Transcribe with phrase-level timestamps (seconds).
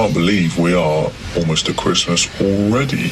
[0.00, 3.08] Can't believe we are almost at Christmas already.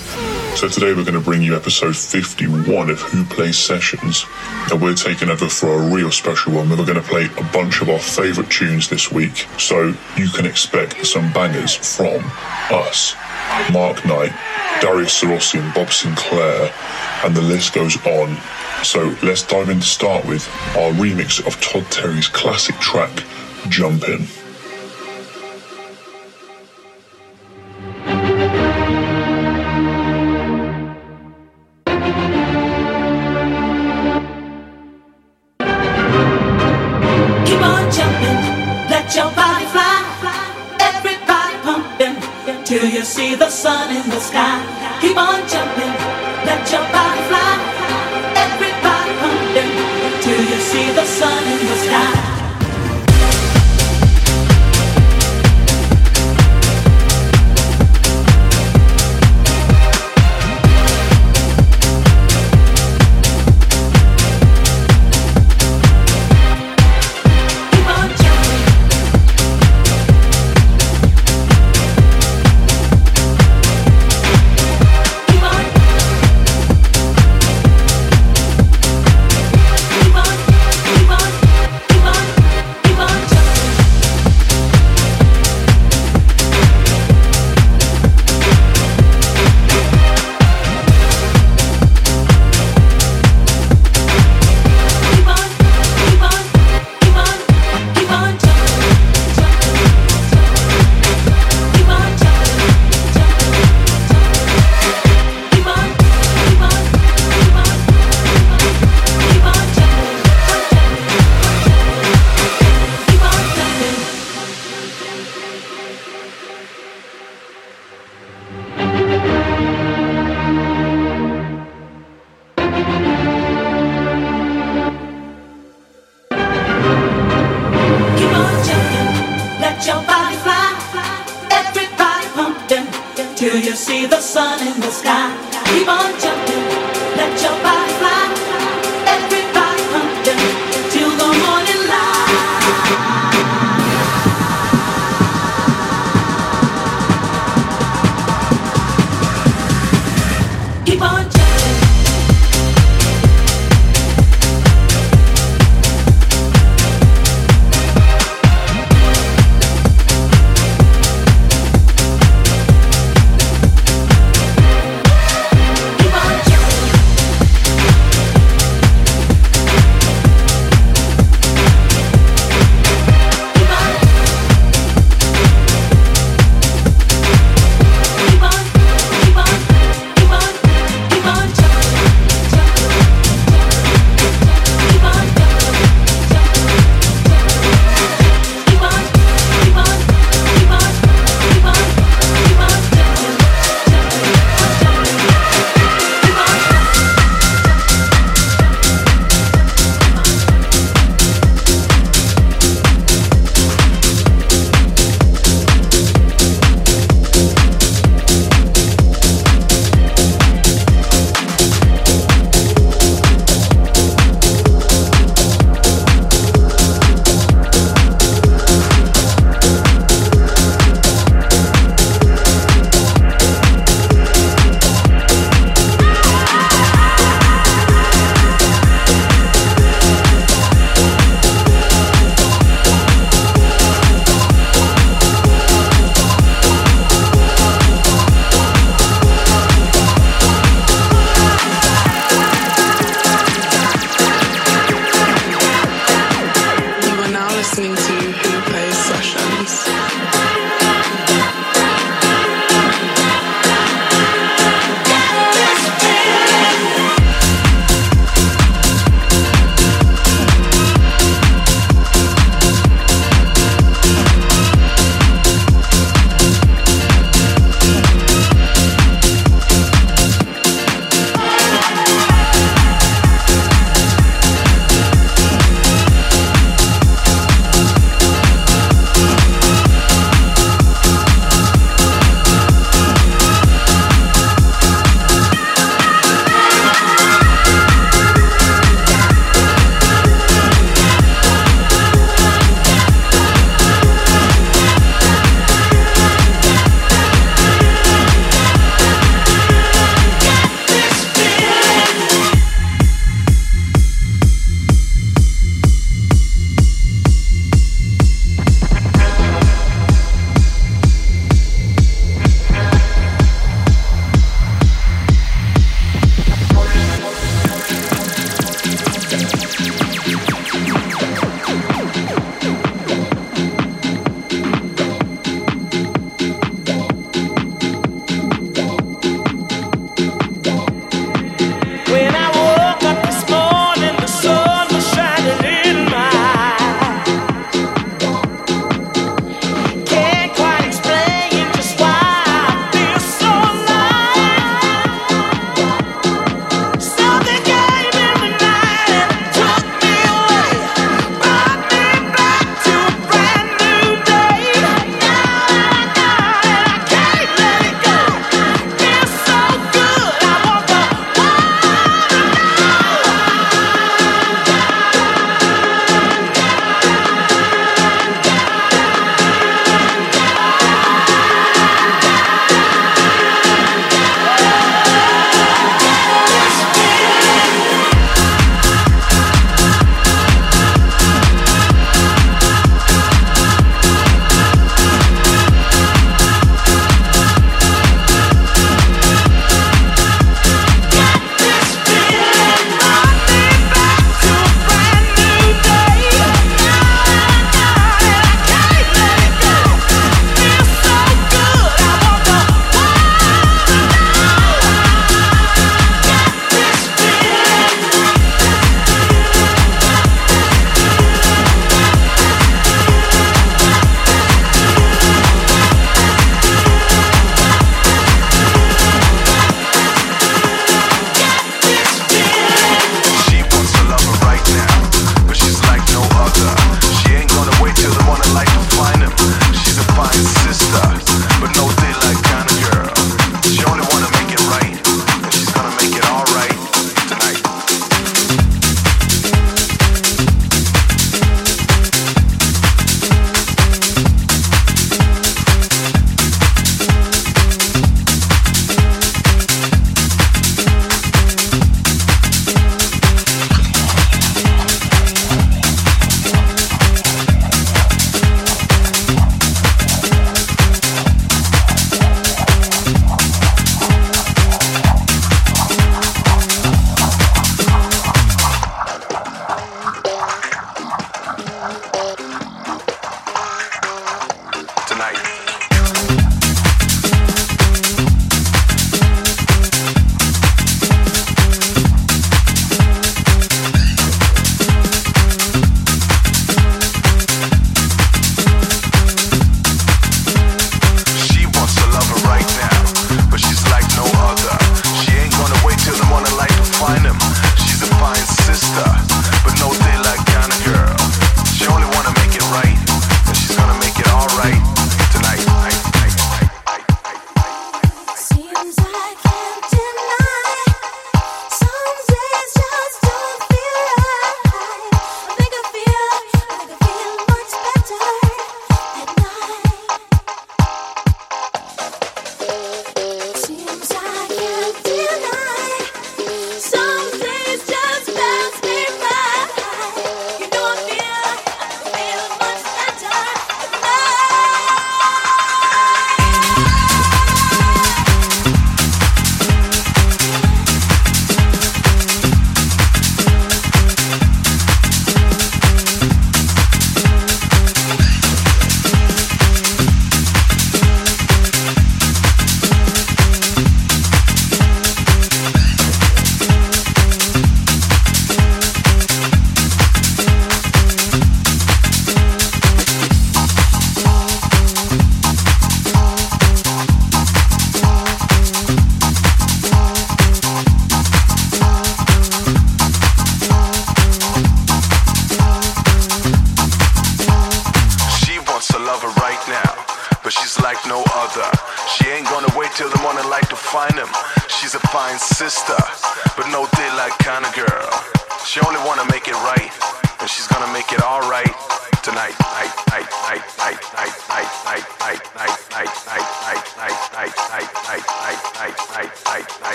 [0.56, 4.24] So today we're going to bring you episode 51 of Wh0 Plays Sessions.
[4.72, 6.70] And we're taking over for a real special one.
[6.70, 9.46] We're going to play a bunch of our favourite tunes this week.
[9.58, 12.24] So you can expect some bangers from
[12.74, 13.14] us,
[13.70, 14.32] Mark Knight,
[14.80, 16.72] Darius Syrossian, Bob Sinclar,
[17.22, 18.34] and the list goes on.
[18.82, 23.14] So let's dive in to start with our remix of Todd Terry's classic track,
[23.68, 24.26] Jumpin'.
[24.26, 24.37] Keep
[44.10, 44.47] the sky.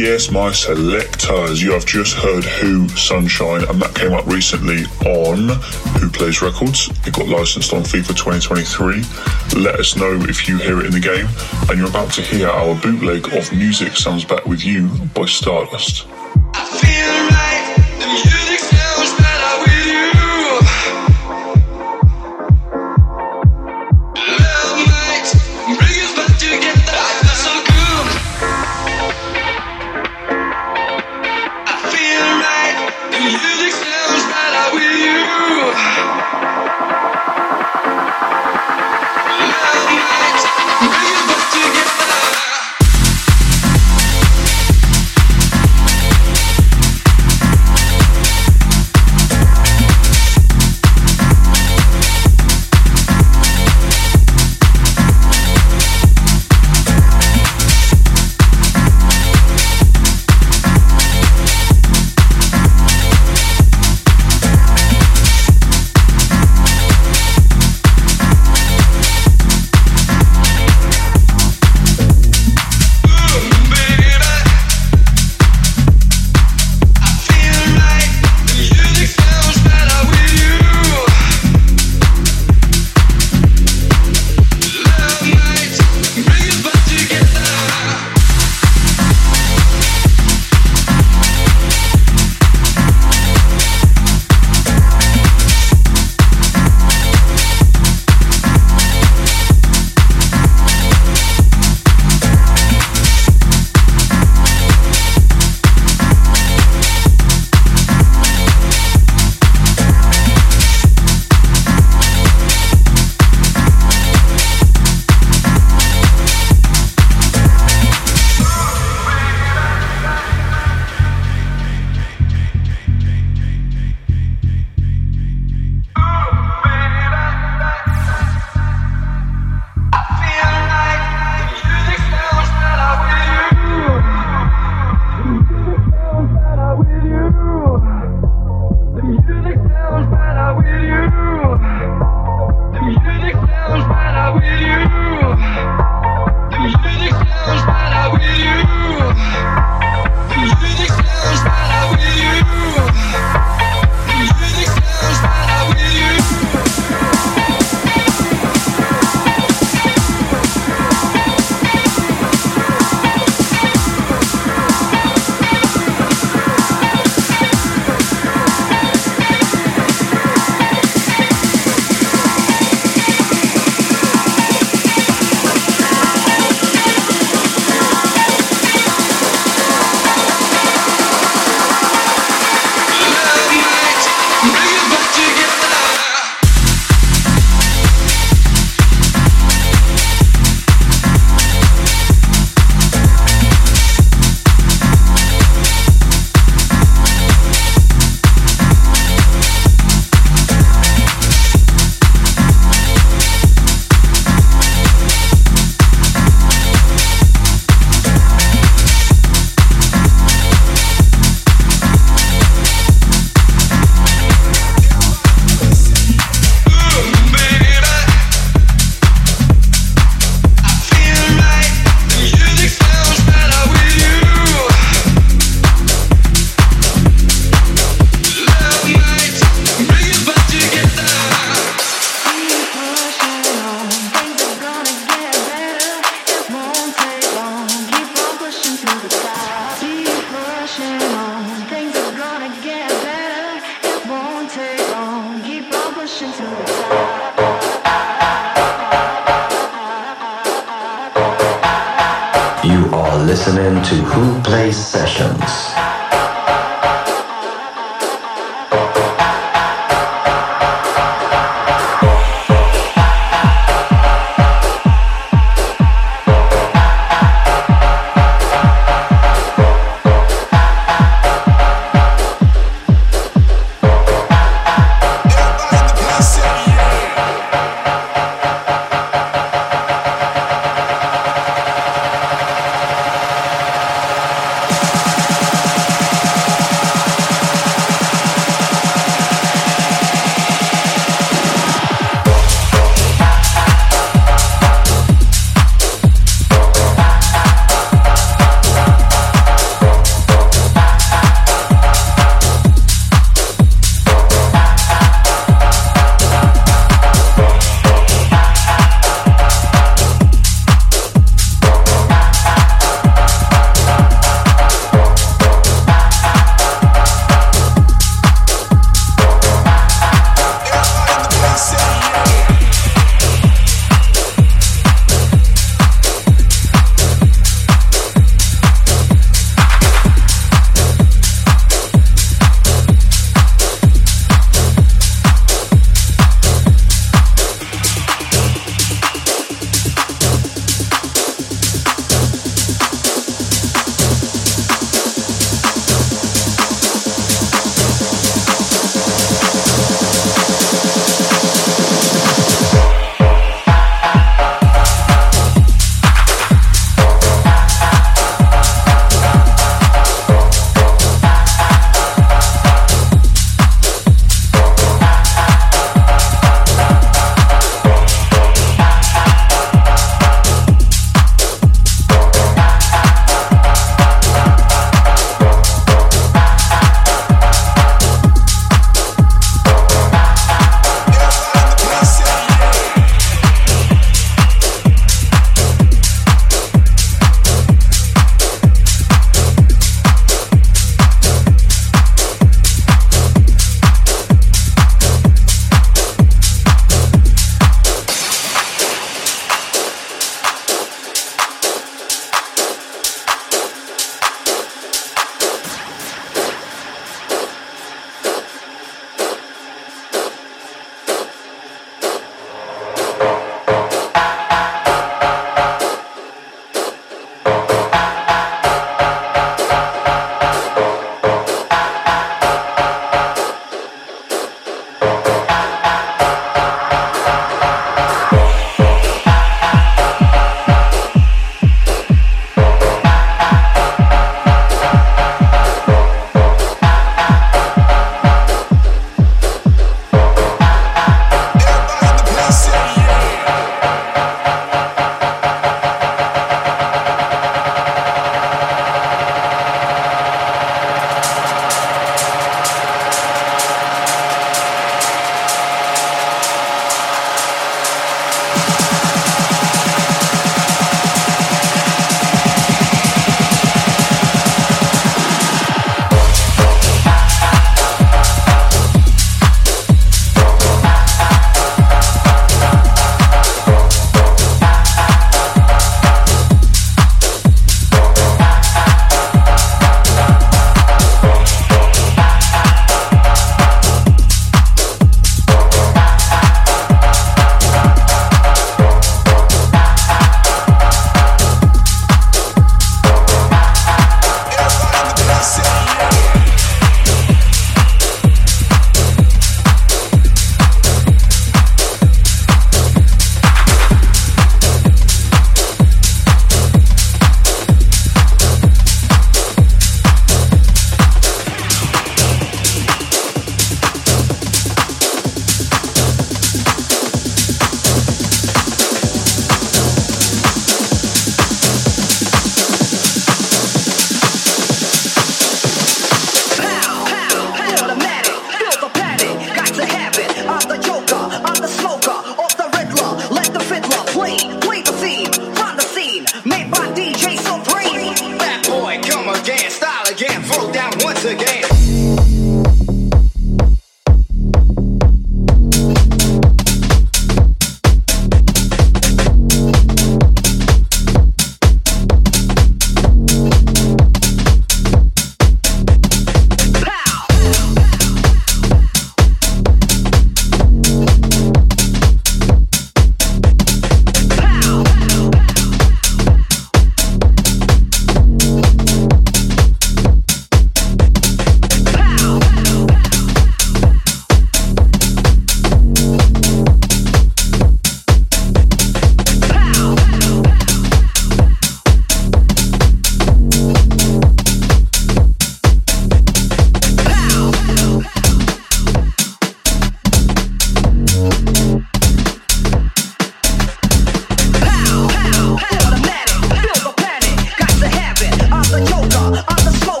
[0.00, 1.62] Yes, my selectors.
[1.62, 6.88] You have just heard Who Sunshine, and that came up recently on Wh0 Plays Records.
[7.06, 9.60] It got licensed on FIFA 2023.
[9.62, 11.28] Let us know if you hear it in the game.
[11.68, 16.06] And you're about to hear our bootleg of Music Sounds Better With You by Stardust.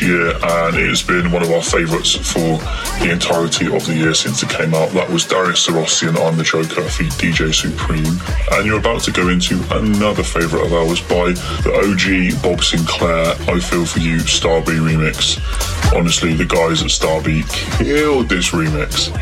[0.00, 2.58] Year, and it has been one of our favourites for
[2.98, 4.90] the entirety of the year since it came out.
[4.90, 8.18] That was Darius Syrossian I'm the Joker feat DJ Supreme.
[8.52, 13.38] And you're about to go into another favourite of ours by the OG Bob Sinclar
[13.48, 15.38] I Feel For You Starby remix.
[15.94, 19.12] Honestly, the guys at Starby killed this remix.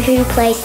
[0.00, 0.59] Wh0 Play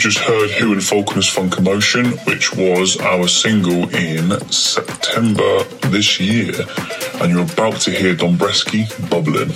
[0.00, 6.54] just heard Wh0 and Falconer's Funk Emotion, which was our single in September this year.
[7.20, 9.52] And you're about to hear Dombresky bubbling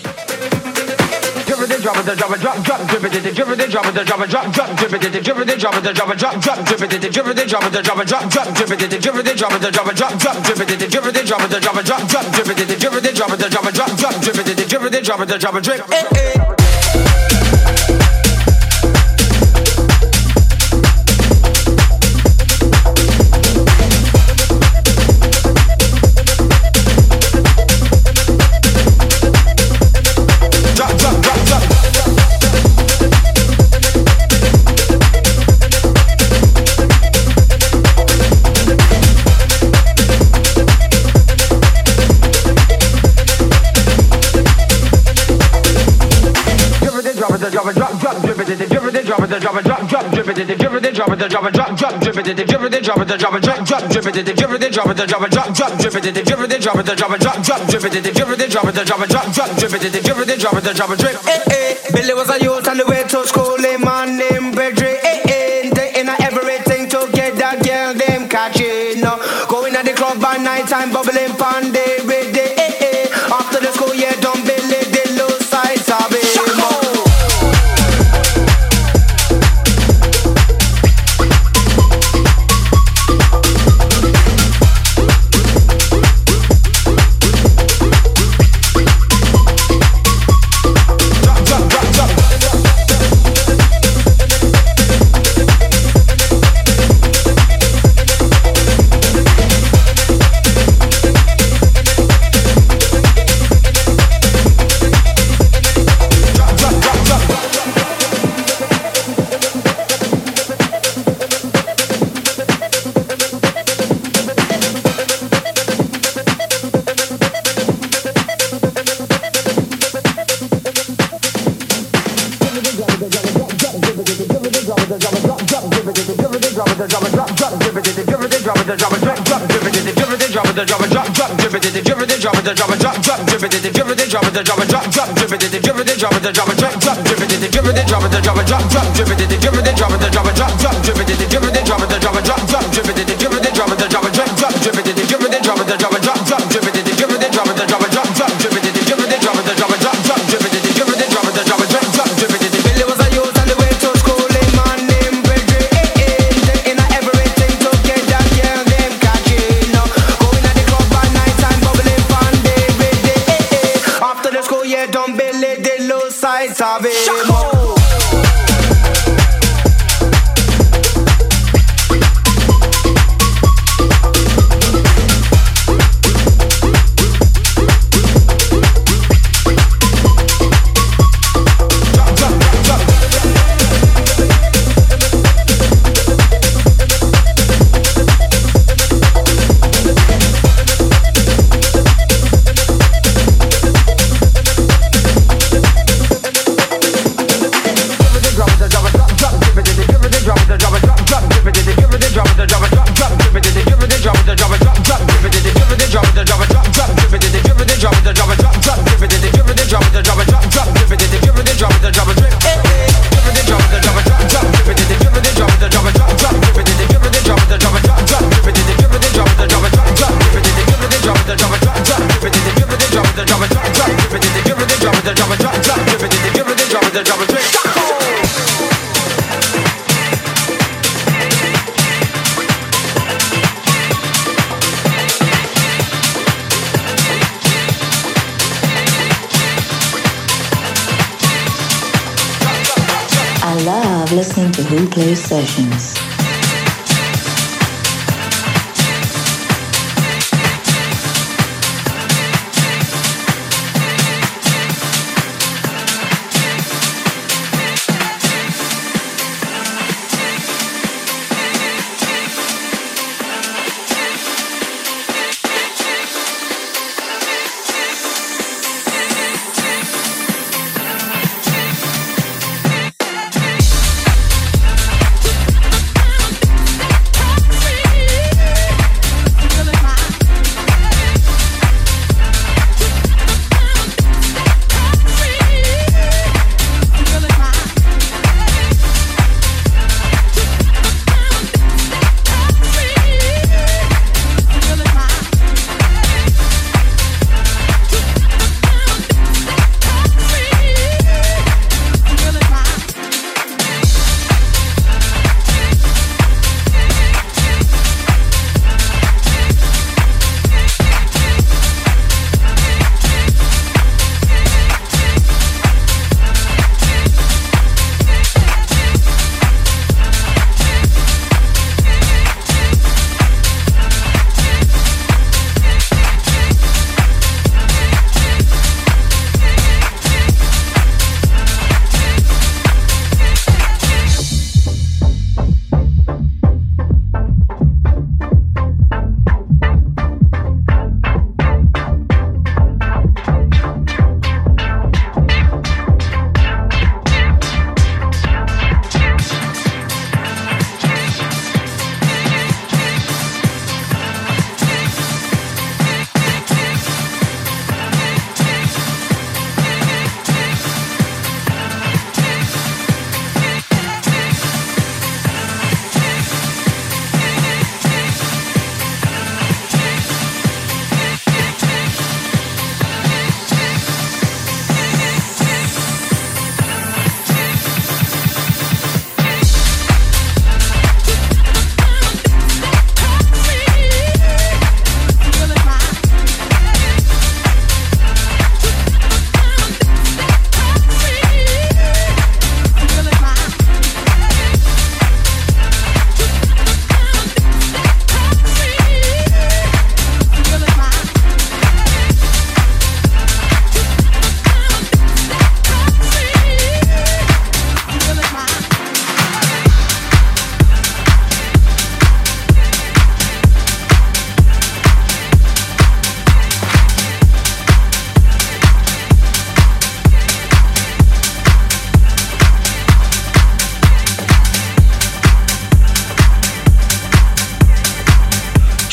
[47.50, 50.28] drop it, drop, drop, drip it, drip it, drop it, drop it, drop, drop, drip
[50.28, 53.00] it, drip it, drop it, drop it, drop, drop, drip it, drip it, drop it,
[53.00, 55.68] drop it, drop, drop, drip it, drip it, drop it, drop it, drop, drop,
[57.68, 60.54] drip it, drip it, drop it, drop it, drop, drop, drip it, drip it, drop
[60.54, 61.16] it, drop it, drip.
[61.26, 64.98] Eh eh, Billy was a youth on the way to school, a man named Bedri.
[65.02, 65.44] Eh eh,
[65.94, 69.04] in everything to get that girl them catching.
[69.04, 69.20] Up.
[69.48, 71.72] Going at the club by night time, bubbling pon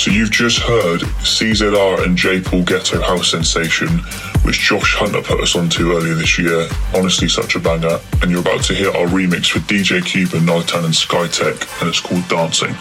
[0.01, 2.41] So you've just heard CZR and J.
[2.41, 3.99] Paul Ghetto House Sensation,
[4.41, 6.67] which Josh Hunter put us onto earlier this year.
[6.95, 7.99] Honestly, such a banger.
[8.23, 11.99] And you're about to hear our remix with DJ Cuban, Neitan and Skytech, and it's
[11.99, 12.75] called Dancing.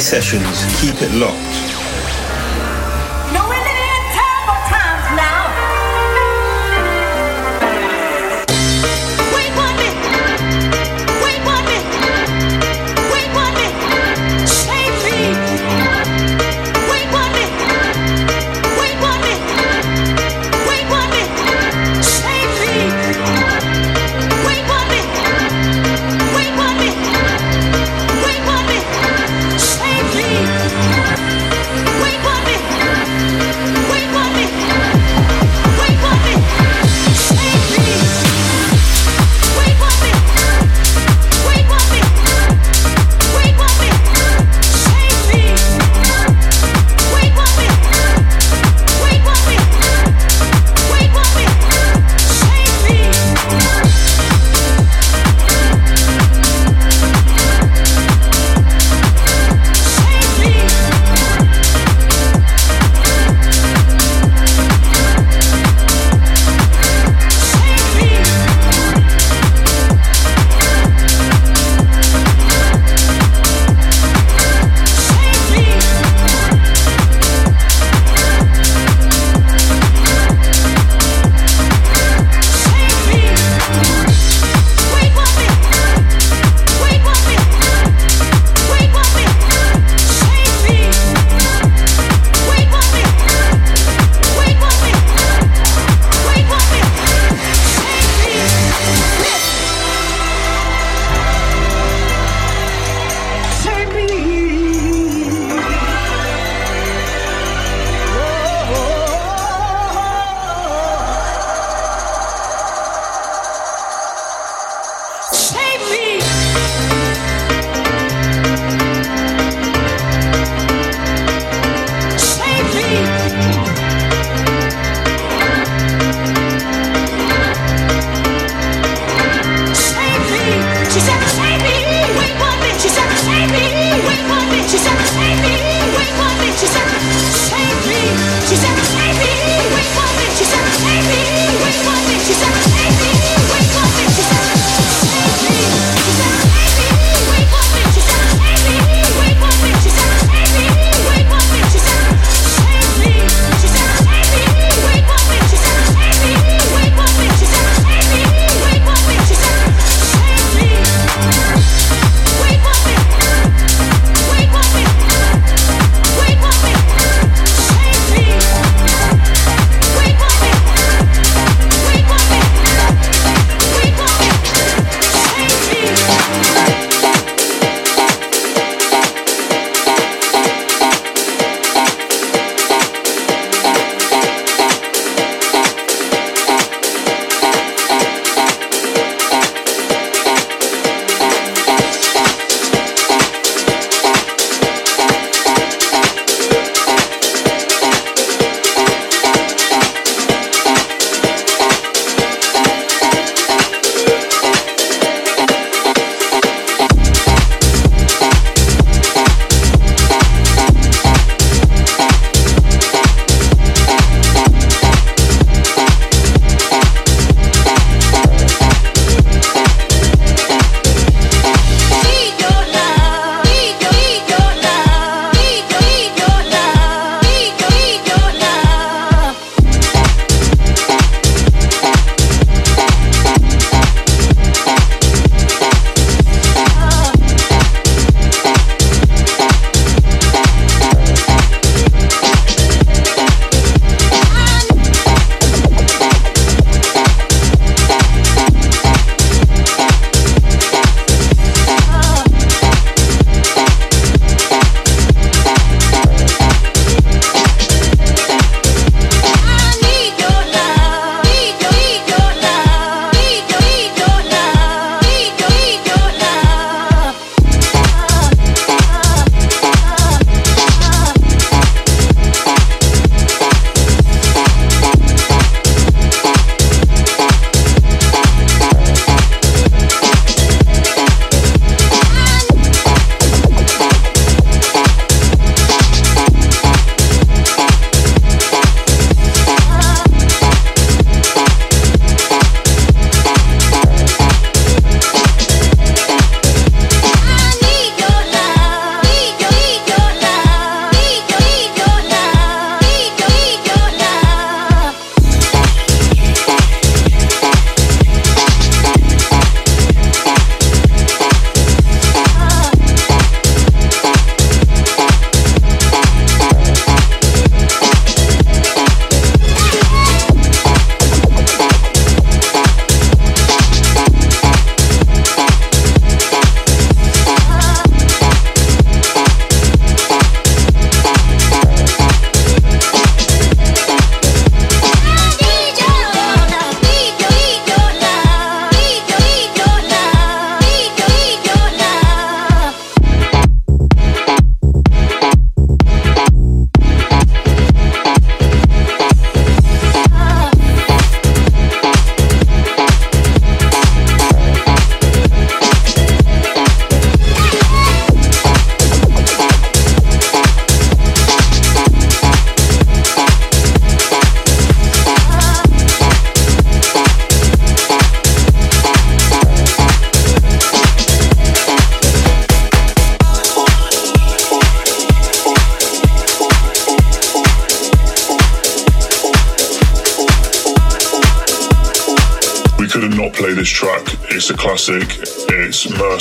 [0.00, 0.64] Sessions.
[0.80, 1.67] Keep it locked.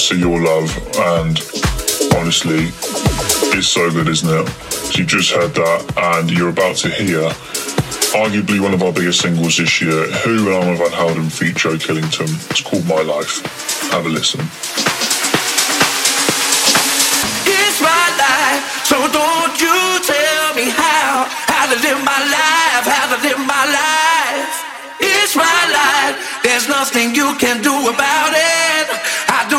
[0.09, 1.35] Mercy Your Love, and
[2.15, 2.71] honestly,
[3.51, 4.97] it's so good, isn't it?
[4.97, 7.27] You just heard that, and you're about to hear
[8.15, 11.75] arguably one of our biggest singles this year, Wh0 and Armand Van Helden feat Joe
[11.75, 12.31] Killington.
[12.47, 13.43] It's called My Life.
[13.91, 14.39] Have a listen.
[17.43, 19.75] It's my life, so don't you
[20.07, 24.55] tell me how, how to live my life, how to live my life.
[25.03, 28.56] It's my life, there's nothing you can do about it.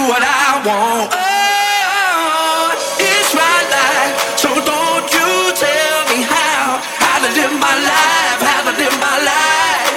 [0.08, 1.12] What I want.
[1.12, 8.40] Oh, it's my life, so don't you tell me how, how to live my life,
[8.40, 9.92] how to live my life.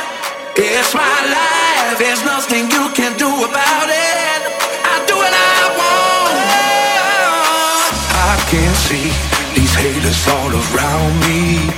[0.57, 4.39] It's my life, there's nothing you can do about it.
[4.83, 6.35] I do what I want.
[7.31, 7.87] Oh,
[8.27, 9.07] I can see
[9.55, 11.71] these haters all around me,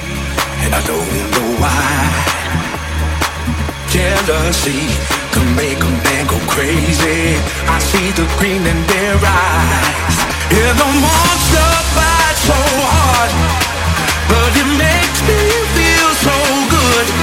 [0.65, 1.05] and I don't
[1.37, 2.02] know why.
[4.25, 4.87] Jealousy
[5.33, 7.35] can make a man go crazy.
[7.67, 10.17] I see the green in their eyes.
[10.49, 13.31] Yeah, the monster fights so hard,
[14.31, 15.41] but it makes me
[15.75, 16.35] feel so
[16.71, 17.22] good.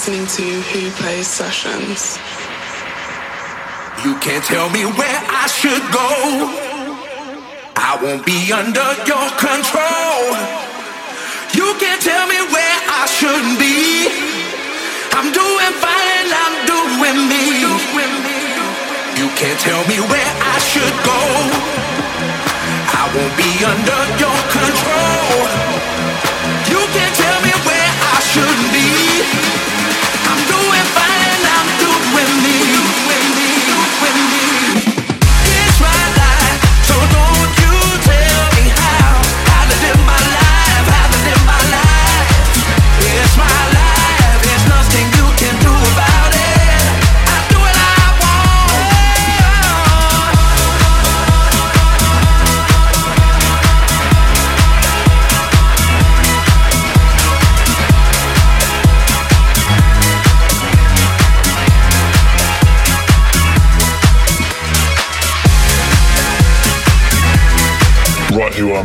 [0.00, 2.16] Listening to Wh0 Plays Sessions.
[4.02, 6.08] You can't tell me where I should go.
[7.76, 10.24] I won't be under your control.
[11.52, 14.08] You can't tell me where I shouldn't be.
[15.12, 17.60] I'm doing fine, I'm doing me.
[19.20, 21.20] You can't tell me where I should go.
[22.88, 25.69] I won't be under your control.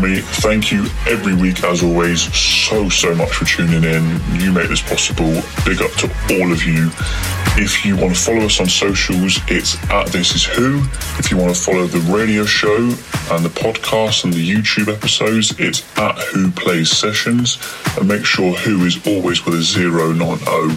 [0.05, 4.19] Army, thank you every week as always so, so much for tuning in.
[4.39, 5.33] You make this possible.
[5.65, 6.91] Big up to all of you.
[7.57, 11.17] If you want to follow us on socials, it's at This Is Wh0.
[11.17, 15.59] If you want to follow the radio show and the podcast and the YouTube episodes,
[15.59, 17.57] it's at Wh0 Plays Sessions.
[17.97, 20.69] And make sure Wh0 is always with a zero, not O.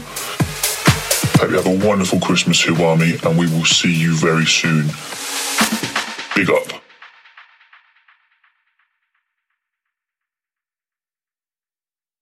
[1.37, 4.87] Hope you have a wonderful Christmas, Army, and we will see you very soon.
[6.35, 6.88] Big up.